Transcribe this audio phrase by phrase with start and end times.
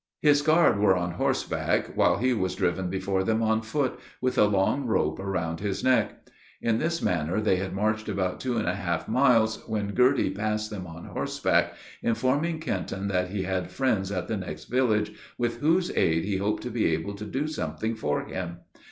[0.23, 4.45] His guard were on horseback, while he was driven before them on foot, with a
[4.45, 6.25] long rope round his neck.
[6.59, 10.71] In this manner they had marched about two and a half miles, when Girty passed
[10.71, 15.91] them on horseback, informing Kenton that he had friends at the next village, with whose
[15.95, 18.61] aid he hoped to be able to do something for him.